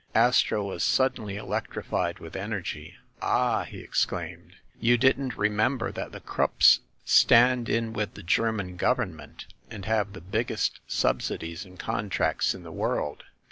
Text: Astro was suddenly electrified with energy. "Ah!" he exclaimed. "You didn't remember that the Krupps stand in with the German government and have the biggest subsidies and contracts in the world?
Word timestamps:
Astro 0.15 0.63
was 0.63 0.81
suddenly 0.83 1.37
electrified 1.37 2.17
with 2.17 2.35
energy. 2.35 2.95
"Ah!" 3.21 3.63
he 3.65 3.81
exclaimed. 3.81 4.53
"You 4.79 4.97
didn't 4.97 5.37
remember 5.37 5.91
that 5.91 6.11
the 6.11 6.19
Krupps 6.19 6.79
stand 7.05 7.69
in 7.69 7.93
with 7.93 8.15
the 8.15 8.23
German 8.23 8.77
government 8.77 9.53
and 9.69 9.85
have 9.85 10.13
the 10.13 10.19
biggest 10.21 10.79
subsidies 10.87 11.65
and 11.65 11.77
contracts 11.77 12.55
in 12.55 12.63
the 12.63 12.71
world? 12.71 13.25